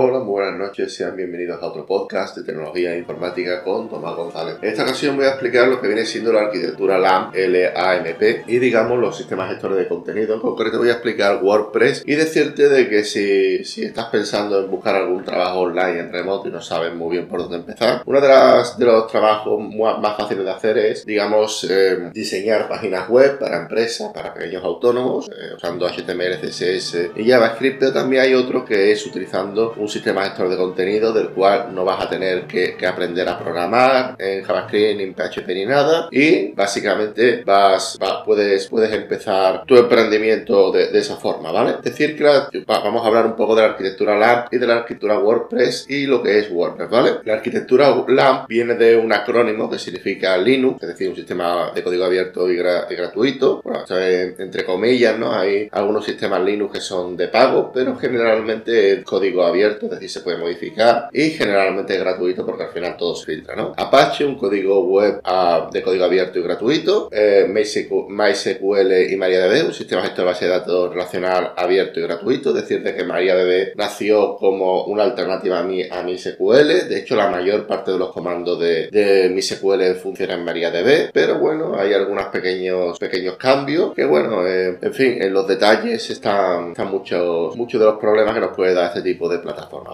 Hola, 0.00 0.20
muy 0.20 0.30
buenas 0.30 0.56
noches, 0.56 0.94
sean 0.94 1.16
bienvenidos 1.16 1.60
a 1.60 1.66
otro 1.66 1.84
podcast 1.84 2.36
de 2.36 2.44
tecnología 2.44 2.94
e 2.94 2.98
informática 2.98 3.64
con 3.64 3.88
Tomás 3.88 4.14
González. 4.14 4.58
En 4.62 4.68
esta 4.68 4.84
ocasión 4.84 5.16
voy 5.16 5.24
a 5.24 5.30
explicar 5.30 5.66
lo 5.66 5.80
que 5.80 5.88
viene 5.88 6.06
siendo 6.06 6.32
la 6.32 6.42
arquitectura 6.42 7.00
LAMP, 7.00 7.34
LAMP 7.34 8.48
y 8.48 8.60
digamos 8.60 8.96
los 9.00 9.16
sistemas 9.16 9.50
gestores 9.50 9.76
de 9.76 9.88
contenido. 9.88 10.36
En 10.36 10.40
concreto 10.40 10.78
voy 10.78 10.90
a 10.90 10.92
explicar 10.92 11.42
WordPress 11.42 12.04
y 12.06 12.14
decirte 12.14 12.68
de 12.68 12.88
que 12.88 13.02
si, 13.02 13.64
si 13.64 13.82
estás 13.82 14.04
pensando 14.04 14.60
en 14.60 14.70
buscar 14.70 14.94
algún 14.94 15.24
trabajo 15.24 15.62
online 15.62 15.98
en 15.98 16.12
remoto 16.12 16.46
y 16.46 16.52
no 16.52 16.60
sabes 16.60 16.94
muy 16.94 17.16
bien 17.16 17.26
por 17.26 17.40
dónde 17.40 17.56
empezar, 17.56 18.02
uno 18.06 18.20
de, 18.20 18.28
las, 18.28 18.78
de 18.78 18.84
los 18.84 19.08
trabajos 19.08 19.60
más 19.60 20.16
fáciles 20.16 20.44
de 20.44 20.50
hacer 20.52 20.78
es, 20.78 21.04
digamos, 21.06 21.66
eh, 21.68 22.10
diseñar 22.14 22.68
páginas 22.68 23.08
web 23.08 23.40
para 23.40 23.62
empresas, 23.62 24.12
para 24.14 24.32
pequeños 24.32 24.62
autónomos, 24.62 25.28
eh, 25.28 25.54
usando 25.56 25.88
HTML, 25.88 26.38
CSS 26.40 27.10
y 27.16 27.28
JavaScript, 27.28 27.80
pero 27.80 27.92
también 27.92 28.22
hay 28.22 28.34
otro 28.34 28.64
que 28.64 28.92
es 28.92 29.04
utilizando 29.04 29.74
un 29.76 29.87
sistema 29.88 30.24
gestor 30.24 30.48
de 30.48 30.56
contenido 30.56 31.12
del 31.12 31.30
cual 31.30 31.74
no 31.74 31.84
vas 31.84 32.04
a 32.04 32.08
tener 32.08 32.46
que, 32.46 32.76
aprender 32.86 33.28
a 33.28 33.38
programar 33.38 34.16
en 34.18 34.42
JavaScript, 34.42 34.96
ni 34.96 35.02
en 35.04 35.14
PHP 35.14 35.48
ni 35.48 35.66
nada 35.66 36.08
y 36.10 36.52
básicamente 36.52 37.42
vas, 37.44 37.98
puedes, 38.24 38.66
puedes 38.66 38.92
empezar 38.92 39.64
tu 39.66 39.76
emprendimiento 39.76 40.72
de, 40.72 40.98
esa 40.98 41.16
forma, 41.16 41.52
¿vale? 41.52 41.76
Es 41.78 41.82
decir, 41.82 42.16
que 42.16 42.24
vamos 42.66 43.04
a 43.04 43.08
hablar 43.08 43.26
un 43.26 43.36
poco 43.36 43.54
de 43.54 43.62
la 43.62 43.68
arquitectura 43.68 44.18
LAMP 44.18 44.52
y 44.52 44.58
de 44.58 44.66
la 44.66 44.76
arquitectura 44.78 45.18
WordPress 45.18 45.86
y 45.88 46.06
lo 46.06 46.22
que 46.22 46.38
es 46.38 46.50
WordPress, 46.50 46.90
¿vale? 46.90 47.10
La 47.24 47.34
arquitectura 47.34 47.94
LAMP 48.06 48.48
viene 48.48 48.74
de 48.74 48.96
un 48.96 49.12
acrónimo 49.12 49.70
que 49.70 49.78
significa 49.78 50.36
Linux, 50.36 50.82
es 50.82 50.88
decir, 50.88 51.08
un 51.08 51.16
sistema 51.16 51.70
de 51.74 51.82
código 51.82 52.04
abierto 52.04 52.50
y, 52.50 52.56
gratuito, 52.56 53.62
entre 53.88 54.64
comillas, 54.64 55.18
¿no? 55.18 55.32
Hay 55.32 55.68
algunos 55.72 56.04
sistemas 56.04 56.42
Linux 56.42 56.72
que 56.72 56.80
son 56.80 57.16
de 57.16 57.28
pago, 57.28 57.70
pero 57.72 57.96
generalmente 57.96 58.92
el 58.92 59.04
código 59.04 59.44
abierto 59.44 59.77
es 59.86 59.92
decir, 59.92 60.10
se 60.10 60.20
puede 60.20 60.38
modificar 60.38 61.08
y 61.12 61.30
generalmente 61.30 61.94
es 61.94 62.00
gratuito 62.00 62.44
porque 62.44 62.64
al 62.64 62.70
final 62.70 62.96
todo 62.96 63.14
se 63.14 63.26
filtra, 63.26 63.56
¿no? 63.56 63.72
Apache, 63.76 64.24
un 64.24 64.36
código 64.36 64.84
web 64.84 65.20
ah, 65.24 65.68
de 65.72 65.82
código 65.82 66.04
abierto 66.04 66.38
y 66.38 66.42
gratuito, 66.42 67.08
eh, 67.12 67.46
MySQL 67.48 69.10
y 69.10 69.16
MariaDB, 69.16 69.66
un 69.66 69.74
sistema 69.74 70.02
gestor 70.02 70.18
de 70.18 70.24
base 70.24 70.44
de 70.46 70.50
datos 70.50 70.92
relacional 70.92 71.52
abierto 71.56 72.00
y 72.00 72.02
gratuito, 72.02 72.50
es 72.50 72.62
decir, 72.62 72.82
de 72.82 72.94
que 72.94 73.04
MariaDB 73.04 73.76
nació 73.76 74.36
como 74.36 74.84
una 74.84 75.04
alternativa 75.04 75.60
a, 75.60 75.62
mi, 75.62 75.82
a 75.82 76.02
MySQL, 76.02 76.88
de 76.88 76.98
hecho 76.98 77.16
la 77.16 77.30
mayor 77.30 77.66
parte 77.66 77.92
de 77.92 77.98
los 77.98 78.12
comandos 78.12 78.58
de, 78.58 78.88
de 78.88 79.28
MySQL 79.30 79.94
funcionan 80.00 80.40
en 80.40 80.44
MariaDB, 80.44 81.10
pero 81.12 81.38
bueno, 81.38 81.78
hay 81.78 81.92
algunos 81.92 82.26
pequeños, 82.26 82.98
pequeños 82.98 83.36
cambios 83.36 83.94
que 83.94 84.04
bueno, 84.04 84.46
eh, 84.46 84.78
en 84.80 84.94
fin, 84.94 85.22
en 85.22 85.32
los 85.32 85.46
detalles 85.46 86.10
están, 86.10 86.74
muchos, 86.90 87.56
muchos 87.56 87.80
de 87.80 87.86
los 87.86 87.98
problemas 87.98 88.34
que 88.34 88.40
nos 88.40 88.56
puede 88.56 88.74
dar 88.74 88.86
este 88.86 89.02
tipo 89.02 89.28
de 89.28 89.38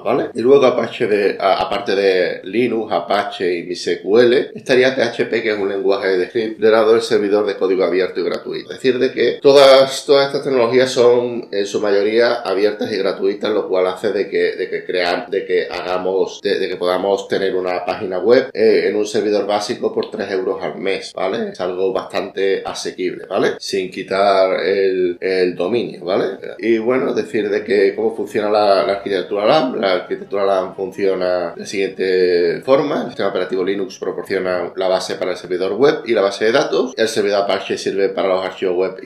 ¿vale? 0.05 0.30
Y 0.34 0.41
luego 0.41 0.64
Apache 0.64 1.06
de, 1.06 1.36
aparte 1.39 1.94
de 1.94 2.41
Linux, 2.44 2.92
Apache 2.92 3.58
y 3.58 3.62
MySQL, 3.64 4.33
estaría 4.55 4.94
PHP, 4.94 5.42
que 5.42 5.50
es 5.50 5.58
un 5.58 5.69
lenguaje 5.69 6.16
de 6.16 6.27
script 6.27 6.61
del 6.61 6.72
lado 6.72 6.92
del 6.92 7.03
servidor 7.03 7.47
de 7.47 7.56
código 7.56 7.84
abierto 7.84 8.20
y 8.20 8.25
gratuito. 8.25 8.72
Es 8.72 8.81
decir, 8.81 8.98
de 8.98 9.12
que 9.12 9.39
todas, 9.41 10.05
todas 10.06 10.27
estas 10.27 10.44
tecnologías 10.44 10.91
son 10.91 11.48
en 11.50 11.66
su 11.66 11.81
mayoría 11.81 12.34
abiertas 12.34 12.92
y 12.92 12.97
gratuitas, 12.97 13.53
lo 13.53 13.69
cual 13.69 13.86
hace 13.86 14.12
de 14.12 14.28
que, 14.28 14.56
de 14.56 14.69
que 14.69 14.84
crear, 14.84 15.28
de 15.28 15.44
que 15.44 15.66
hagamos, 15.70 16.41
de, 16.42 16.69
que 16.69 16.77
podamos 16.77 17.28
tener 17.28 17.55
una 17.55 17.84
página 17.84 18.19
web 18.19 18.50
eh, 18.53 18.84
en 18.88 18.97
un 18.97 19.06
servidor 19.06 19.47
básico 19.47 19.92
por 19.92 20.11
3 20.11 20.31
euros 20.33 20.62
al 20.62 20.78
mes, 20.78 21.12
¿vale? 21.14 21.50
Es 21.50 21.61
algo 21.61 21.92
bastante 21.92 22.62
asequible, 22.64 23.27
¿vale? 23.27 23.55
Sin 23.59 23.91
quitar 23.91 24.61
el, 24.64 25.19
el 25.20 25.55
dominio, 25.55 26.05
¿vale? 26.05 26.38
Y 26.59 26.78
bueno, 26.78 27.12
decir 27.14 27.48
de 27.48 27.64
que 27.64 27.94
cómo 27.94 28.14
funciona 28.14 28.50
la, 28.50 28.84
la 28.84 28.92
arquitectura 28.94 29.44
la 29.72 29.92
arquitectura 29.92 30.44
LAMP 30.44 30.76
funciona 30.76 31.52
de 31.54 31.60
la 31.60 31.66
siguiente 31.66 32.62
forma. 32.64 33.02
El 33.02 33.06
sistema 33.08 33.28
operativo 33.28 33.64
Linux 33.64 33.98
proporciona 33.98 34.72
la 34.76 34.88
base 34.88 35.14
para 35.16 35.32
el 35.32 35.36
servidor 35.36 35.72
web 35.72 36.02
y 36.06 36.12
la 36.12 36.22
base 36.22 36.46
de 36.46 36.52
datos. 36.52 36.94
El 36.96 37.08
servidor 37.08 37.42
Apache 37.42 37.78
sirve 37.78 38.08
para 38.08 38.28
los 38.28 38.44
archivos 38.44 38.76
web 38.76 38.97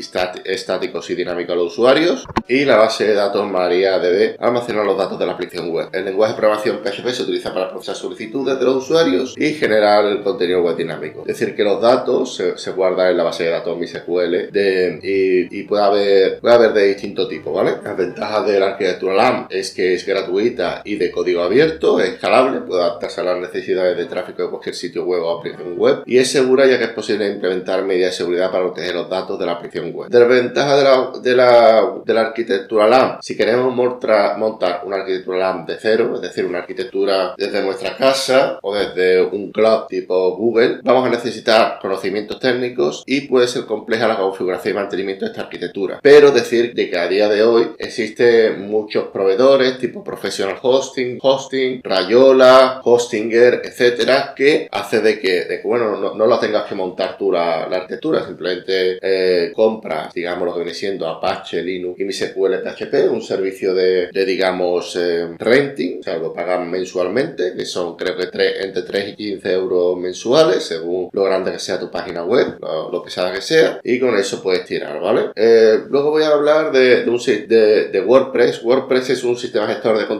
estáticos 0.45 1.11
y 1.11 1.15
dinámicos 1.15 1.57
de 1.57 1.63
los 1.63 1.73
usuarios. 1.73 2.25
Y 2.47 2.65
la 2.65 2.77
base 2.77 3.07
de 3.07 3.15
datos 3.15 3.49
MariaDB 3.49 4.37
almacena 4.39 4.83
los 4.85 4.97
datos 4.97 5.19
de 5.19 5.27
la 5.27 5.33
aplicación 5.33 5.71
web. 5.71 5.89
El 5.93 6.05
lenguaje 6.05 6.33
de 6.33 6.39
programación 6.39 6.79
PHP 6.83 7.09
se 7.11 7.23
utiliza 7.23 7.53
para 7.53 7.71
procesar 7.71 7.97
solicitudes 7.97 8.59
de 8.59 8.65
los 8.65 8.77
usuarios 8.77 9.35
y 9.37 9.55
generar 9.55 10.05
el 10.07 10.23
contenido 10.23 10.63
web 10.63 10.77
dinámico. 10.77 11.21
Es 11.21 11.39
decir, 11.39 11.55
que 11.55 11.65
los 11.65 11.81
datos 11.81 12.43
se, 12.57 12.71
guardan 12.73 13.11
en 13.11 13.17
la 13.17 13.25
base 13.25 13.45
de 13.45 13.51
datos 13.51 13.77
MySQL 13.77 14.51
de, 14.53 15.01
y, 15.03 15.61
y 15.61 15.63
puede, 15.65 15.83
haber, 15.83 16.41
puede 16.41 16.55
haber 16.55 16.73
de 16.73 16.87
distinto 16.89 17.27
tipo, 17.27 17.53
¿vale? 17.53 17.77
Las 17.83 17.97
ventajas 17.97 18.47
de 18.47 18.61
la 18.61 18.67
arquitectura 18.69 19.15
LAMP 19.15 19.53
es 19.53 19.73
que 19.73 19.95
es 19.95 20.05
gratuita 20.49 20.83
y 20.85 20.97
de 20.97 21.11
código 21.11 21.43
abierto, 21.43 22.01
es 22.01 22.11
escalable, 22.11 22.61
puede 22.61 22.83
adaptarse 22.83 23.21
a 23.21 23.25
las 23.25 23.39
necesidades 23.39 23.97
de 23.97 24.07
tráfico 24.07 24.43
de 24.43 24.51
cualquier 24.51 24.75
sitio 24.75 25.05
web 25.05 25.23
o 25.23 25.39
aplicación 25.39 25.77
web 25.77 26.03
y 26.07 26.19
es 26.19 26.31
segura 26.31 26.67
ya 26.67 26.79
que 26.79 26.85
es 26.85 26.91
posible 26.91 27.29
implementar 27.29 27.85
medidas 27.85 28.13
de 28.13 28.17
seguridad 28.17 28.51
para 28.51 28.65
proteger 28.65 28.95
los 28.95 29.09
datos 29.09 29.39
de 29.39 29.47
la 29.47 29.53
aplicación 29.53 29.93
web. 29.93 30.11
Desventaja 30.11 30.77
de 30.77 30.85
la, 30.85 31.13
de 31.21 31.37
la, 31.37 31.95
de 32.05 32.15
la 32.15 32.21
arquitectura 32.21 32.87
LAMP. 32.87 33.21
Si 33.23 33.37
queremos 33.37 33.75
montar 33.75 34.83
una 34.85 34.97
arquitectura 34.97 35.39
LAMP 35.39 35.69
de 35.69 35.77
cero, 35.81 36.13
es 36.15 36.21
decir, 36.21 36.45
una 36.45 36.59
arquitectura 36.59 37.35
desde 37.37 37.63
nuestra 37.63 37.97
casa 37.97 38.59
o 38.63 38.75
desde 38.75 39.23
un 39.23 39.53
cloud 39.53 39.87
tipo 39.89 40.37
Google, 40.37 40.81
vamos 40.83 41.07
a 41.07 41.11
necesitar 41.11 41.79
conocimientos 41.81 42.39
técnicos 42.41 43.03
y 43.07 43.23
puede 43.23 43.49
ser 43.49 43.65
compleja 43.65 44.09
la 44.09 44.17
configuración 44.17 44.75
y 44.75 44.79
mantenimiento 44.79 45.25
de 45.25 45.31
esta 45.31 45.43
arquitectura. 45.43 46.01
Pero 46.03 46.31
decir 46.31 46.75
de 46.75 46.91
que 46.91 46.99
a 46.99 47.09
día 47.09 47.29
de 47.29 47.43
hoy 47.43 47.69
existen 47.79 48.69
muchos 48.69 49.09
proveedores 49.09 49.79
tipo 49.79 50.05
profesionales 50.05 50.28
Hosting, 50.63 51.19
Hosting, 51.21 51.81
Rayola, 51.83 52.81
Hostinger, 52.85 53.63
etcétera, 53.65 54.35
que 54.37 54.69
hace 54.71 55.01
de 55.01 55.19
que, 55.19 55.61
bueno, 55.65 55.97
no, 55.97 56.15
no 56.15 56.27
la 56.27 56.39
tengas 56.39 56.65
que 56.65 56.75
montar 56.75 57.17
tú 57.17 57.33
la, 57.33 57.65
arquitectura, 57.65 58.27
simplemente 58.27 58.99
eh, 59.01 59.53
compras, 59.53 60.13
digamos, 60.13 60.47
lo 60.47 60.53
que 60.53 60.61
viene 60.61 60.75
siendo 60.75 61.07
Apache, 61.07 61.63
Linux 61.63 62.01
y 62.01 62.05
MySQL 62.05 62.63
PHP, 62.63 63.11
un 63.11 63.23
servicio 63.23 63.75
de, 63.75 64.11
digamos, 64.13 64.97
eh, 64.97 65.29
renting, 65.39 66.01
o 66.01 66.03
sea, 66.03 66.17
lo 66.19 66.33
pagan 66.33 66.71
mensualmente, 66.71 67.55
que 67.55 67.65
son 67.65 67.97
creo 67.97 68.17
que 68.17 68.29
entre 68.61 68.83
3 68.83 69.09
y 69.11 69.17
15 69.17 69.53
euros 69.53 69.97
mensuales, 69.97 70.65
según 70.65 71.11
lo 71.13 71.25
grande 71.25 71.53
que 71.53 71.59
sea 71.59 71.81
tu 71.81 71.91
página 71.91 72.25
web, 72.25 72.59
lo, 72.61 73.03
pesada 73.03 73.33
que 73.33 73.41
sea, 73.41 73.81
y 73.83 73.99
con 73.99 74.17
eso 74.17 74.43
puedes 74.43 74.65
tirar, 74.65 75.01
¿vale? 75.01 75.31
Eh, 75.35 75.81
luego 75.89 76.11
voy 76.11 76.25
a 76.25 76.29
hablar 76.29 76.73
de, 76.73 77.05
de 77.05 77.11
un 77.11 77.19
de, 77.19 77.89
de 77.89 78.01
WordPress. 78.01 78.63
WordPress 78.63 79.11
es 79.11 79.25
un 79.25 79.37
sistema 79.37 79.67
gestor 79.67 79.99
de 79.99 80.07
contenido 80.07 80.18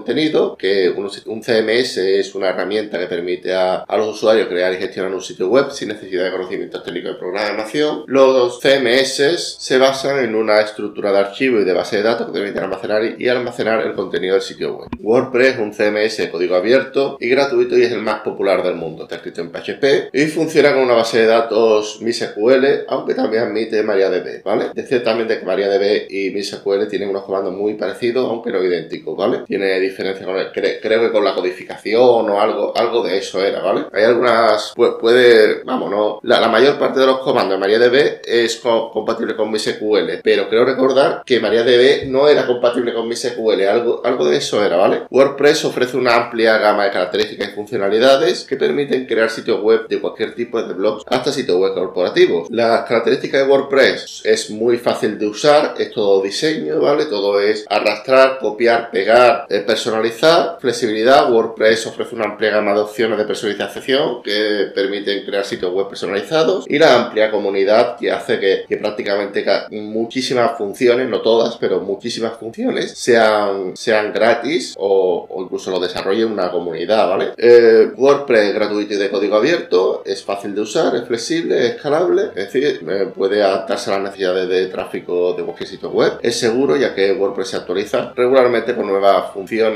que 0.59 0.89
un, 0.91 1.43
CMS 1.43 1.99
es 1.99 2.35
una 2.35 2.49
herramienta 2.51 2.99
que 2.99 3.07
permite 3.07 3.55
a, 3.55 3.85
los 3.97 4.17
usuarios 4.17 4.49
crear 4.49 4.73
y 4.73 4.77
gestionar 4.77 5.13
un 5.13 5.21
sitio 5.21 5.49
web 5.49 5.71
sin 5.71 5.89
necesidad 5.89 6.25
de 6.25 6.31
conocimientos 6.31 6.83
técnicos 6.85 7.13
de 7.13 7.19
programación. 7.19 8.05
Los 8.07 8.61
CMS 8.61 9.57
se 9.59 9.79
basan 9.79 10.25
en 10.25 10.35
una 10.35 10.61
estructura 10.61 11.13
de 11.13 11.19
archivo 11.19 11.61
y 11.61 11.65
de 11.65 11.73
base 11.73 11.97
de 11.97 12.03
datos 12.03 12.27
que 12.27 12.33
permiten 12.33 12.63
almacenar 12.63 13.03
y 13.19 13.29
almacenar 13.29 13.87
el 13.87 13.95
contenido 13.95 14.35
del 14.35 14.43
sitio 14.43 14.77
web. 14.77 14.89
WordPress 14.99 15.55
es 15.55 15.59
un 15.59 15.73
CMS 15.73 16.17
de 16.19 16.31
código 16.31 16.55
abierto 16.55 17.17
y 17.21 17.29
gratuito 17.29 17.77
y 17.79 17.83
es 17.83 17.93
el 17.93 18.03
más 18.03 18.21
popular 18.21 18.63
del 18.63 18.75
mundo. 18.75 19.05
Está 19.05 19.17
escrito 19.17 19.41
en 19.41 19.51
PHP 19.51 20.11
y 20.13 20.27
funciona 20.27 20.73
con 20.73 20.83
una 20.83 20.95
base 20.95 21.19
de 21.19 21.27
datos 21.27 22.01
MySQL, 22.01 22.85
aunque 22.89 23.15
también 23.15 23.45
admite 23.45 23.83
MariaDB, 23.83 24.43
¿vale? 24.45 24.67
Decir 24.75 25.03
también 25.03 25.29
de 25.29 25.39
que 25.39 25.47
MariaDB 25.47 26.07
y 26.11 26.31
MySQL 26.31 26.89
tienen 26.89 27.11
unos 27.11 27.25
comandos 27.25 27.55
muy 27.55 27.75
parecidos, 27.75 28.29
aunque 28.29 28.51
no 28.51 28.63
idénticos, 28.63 29.17
¿vale? 29.17 29.41
Tiene 29.47 29.79
diferencia 29.89 30.27
con 30.27 30.37
el, 30.37 30.51
creo 30.53 31.01
que 31.01 31.11
con 31.11 31.25
la 31.25 31.35
codificación 31.35 32.31
o 32.31 32.41
algo, 32.41 32.73
algo 32.77 33.03
de 33.03 33.19
eso 33.19 33.43
era, 33.43 33.61
¿vale? 33.61 33.87
Hay 33.93 34.05
algunas, 34.05 34.73
puede, 34.75 35.63
vamos, 35.65 35.91
no, 35.91 36.21
la, 36.23 36.49
mayor 36.49 36.79
parte 36.79 37.01
de 37.01 37.07
los 37.07 37.19
comandos 37.19 37.53
de 37.53 37.59
MariaDB 37.59 38.21
es 38.25 38.57
compatible 38.57 39.37
con 39.37 39.51
MySQL, 39.51 40.21
pero 40.23 40.49
creo 40.49 40.65
recordar 40.65 41.23
que 41.27 41.41
MariaDB 41.41 42.09
no 42.09 42.29
era 42.29 42.47
compatible 42.47 42.95
con 42.95 43.09
MySQL, 43.09 43.63
algo, 43.69 44.03
algo 44.05 44.27
de 44.27 44.39
eso 44.39 44.65
era, 44.65 44.77
¿vale? 44.77 45.03
WordPress 45.11 45.65
ofrece 45.65 45.97
una 45.97 46.17
amplia 46.17 46.59
gama 46.59 46.85
de 46.85 46.91
características 46.91 47.49
y 47.49 47.53
funcionalidades 47.53 48.45
que 48.45 48.57
permiten 48.57 49.07
crear 49.07 49.31
sitios 49.31 49.61
web 49.61 49.89
de 49.89 50.01
cualquier 50.01 50.35
tipo 50.35 50.63
de 50.63 50.75
blogs 50.75 51.05
hasta 51.07 51.33
sitios 51.33 51.59
web 51.59 51.75
corporativos. 51.75 52.49
Las 52.51 52.87
características 52.87 53.43
de 53.43 53.53
WordPress 53.53 54.23
es 54.25 54.51
muy 54.51 54.79
fácil 54.79 55.19
de 55.19 55.27
usar, 55.27 55.75
es 55.79 55.91
todo 55.91 56.23
diseño, 56.23 56.81
¿vale? 56.81 57.07
Todo 57.07 57.41
es 57.41 57.65
arrastrar, 57.69 58.39
copiar, 58.39 58.91
pegar, 58.91 59.47
eh, 59.49 59.61
personalizar, 59.79 60.59
flexibilidad. 60.61 61.31
WordPress 61.31 61.87
ofrece 61.87 62.17
una 62.17 62.25
amplia 62.25 62.51
gama 62.51 62.75
de 62.75 62.81
opciones 62.81 63.17
de 63.17 63.25
personalización 63.25 64.25
que 64.25 64.73
permiten 64.75 65.25
crear 65.25 65.45
sitios 65.45 65.73
web 65.73 65.89
personalizados 65.89 66.65
y 66.67 66.79
la 66.81 66.97
amplia 66.97 67.31
comunidad 67.31 67.97
que 67.97 68.11
hace 68.11 68.41
que, 68.41 68.77
prácticamente 68.77 69.47
muchísimas 69.71 70.59
funciones, 70.59 71.09
no 71.09 71.21
todas, 71.21 71.57
pero 71.59 71.81
muchísimas 71.81 72.37
funciones 72.37 72.99
sean, 72.99 73.77
sean 73.77 74.13
gratis 74.13 74.75
o, 74.77 75.29
incluso 75.41 75.71
lo 75.71 75.79
desarrolle 75.79 76.25
una 76.25 76.51
comunidad, 76.51 77.09
¿vale? 77.09 77.33
Eh, 77.37 77.93
WordPress 77.97 78.55
gratuito 78.55 78.95
y 78.95 78.97
de 78.97 79.11
código 79.11 79.37
abierto, 79.37 80.03
es 80.05 80.25
fácil 80.25 80.57
de 80.57 80.63
usar, 80.63 80.97
es 80.97 81.05
flexible, 81.05 81.57
es 81.57 81.75
escalable, 81.77 82.31
es 82.35 82.53
decir, 82.53 82.81
eh, 82.89 83.13
puede 83.15 83.45
adaptarse 83.45 83.91
a 83.91 83.95
las 83.95 84.03
necesidades 84.03 84.49
de 84.49 84.67
tráfico 84.67 85.35
de 85.35 85.45
cualquier 85.45 85.69
sitio 85.69 85.91
web, 85.91 86.15
es 86.21 86.37
seguro 86.37 86.77
ya 86.77 86.97
que 86.97 87.13
WordPress 87.13 87.49
se 87.51 87.57
actualiza 87.57 88.13
regularmente 88.17 88.75
con 88.75 88.89
nuevas 88.89 89.33
funciones 89.33 89.68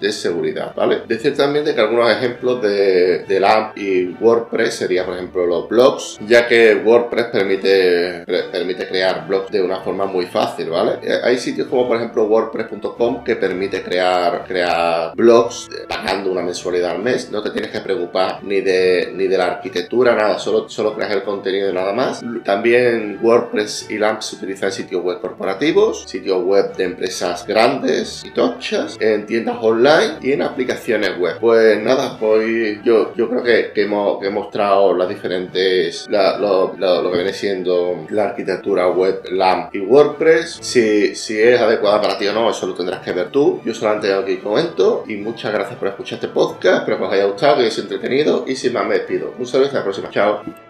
de 0.00 0.12
seguridad, 0.12 0.74
¿vale? 0.74 1.02
Decir 1.06 1.36
también 1.36 1.64
de 1.64 1.74
que 1.74 1.80
algunos 1.80 2.10
ejemplos 2.10 2.62
de, 2.62 3.24
de 3.24 3.40
LAMP 3.40 3.78
y 3.78 4.06
WordPress 4.20 4.74
sería, 4.74 5.04
por 5.04 5.14
ejemplo, 5.14 5.46
los 5.46 5.68
blogs, 5.68 6.18
ya 6.26 6.46
que 6.46 6.74
WordPress 6.74 7.26
permite, 7.26 8.24
permite 8.50 8.86
crear 8.86 9.26
blogs 9.26 9.50
de 9.50 9.62
una 9.62 9.80
forma 9.80 10.06
muy 10.06 10.26
fácil, 10.26 10.70
¿vale? 10.70 10.98
Eh, 11.02 11.20
hay 11.22 11.38
sitios 11.38 11.68
como, 11.68 11.88
por 11.88 11.96
ejemplo, 11.96 12.24
wordpress.com 12.24 13.24
que 13.24 13.36
permite 13.36 13.82
crear, 13.82 14.44
crear 14.46 15.12
blogs 15.14 15.68
pagando 15.88 16.30
una 16.30 16.42
mensualidad 16.42 16.92
al 16.92 17.02
mes, 17.02 17.30
no 17.30 17.42
te 17.42 17.50
tienes 17.50 17.70
que 17.70 17.80
preocupar 17.80 18.42
ni 18.42 18.60
de, 18.60 19.12
ni 19.14 19.26
de 19.26 19.38
la 19.38 19.46
arquitectura, 19.46 20.14
nada, 20.14 20.38
solo, 20.38 20.68
solo 20.68 20.94
creas 20.94 21.12
el 21.12 21.22
contenido 21.22 21.70
y 21.70 21.72
nada 21.72 21.92
más. 21.92 22.22
También 22.44 23.18
WordPress 23.22 23.90
y 23.90 23.98
LAMP 23.98 24.20
se 24.22 24.36
utilizan 24.36 24.68
en 24.68 24.72
sitios 24.72 25.02
web 25.02 25.20
corporativos, 25.20 26.04
sitios 26.08 26.42
web 26.42 26.74
de 26.76 26.84
empresas 26.84 27.46
grandes 27.46 28.22
y 28.24 28.30
tochas, 28.30 28.96
en 29.00 29.26
tiendas 29.30 29.58
online 29.60 30.18
y 30.20 30.32
en 30.32 30.42
aplicaciones 30.42 31.16
web. 31.16 31.38
Pues 31.40 31.80
nada, 31.80 32.18
pues 32.18 32.82
yo, 32.82 33.14
yo 33.14 33.28
creo 33.30 33.42
que, 33.44 33.70
que, 33.72 33.82
hemos, 33.84 34.20
que 34.20 34.28
mostrado 34.28 34.92
las 34.94 35.08
diferentes, 35.08 36.08
lo, 36.10 36.74
que 36.76 37.16
viene 37.16 37.32
siendo 37.32 38.06
la 38.10 38.30
arquitectura 38.30 38.88
web 38.88 39.22
LAMP 39.30 39.76
y 39.76 39.80
WordPress. 39.80 40.58
Si, 40.60 41.14
si 41.14 41.40
es 41.40 41.60
adecuada 41.60 42.00
para 42.00 42.18
ti 42.18 42.26
o 42.26 42.32
no, 42.32 42.50
eso 42.50 42.66
lo 42.66 42.74
tendrás 42.74 43.02
que 43.02 43.12
ver 43.12 43.30
tú. 43.30 43.60
Yo 43.64 43.72
solamente 43.72 44.12
aquí 44.12 44.38
comento 44.38 45.04
y 45.06 45.16
muchas 45.16 45.52
gracias 45.52 45.78
por 45.78 45.88
escuchar 45.88 46.16
este 46.16 46.28
podcast. 46.28 46.80
Espero 46.80 46.98
que 46.98 47.04
os 47.04 47.12
haya 47.12 47.24
gustado, 47.26 47.56
que 47.58 47.68
os 47.68 47.72
haya 47.72 47.82
entretenido 47.82 48.44
y 48.48 48.56
sin 48.56 48.72
más 48.72 48.84
me 48.84 48.94
despido. 48.94 49.32
Un 49.38 49.46
saludo 49.46 49.66
y 49.66 49.68
hasta 49.68 49.78
la 49.78 49.84
próxima. 49.84 50.10
Chao. 50.10 50.69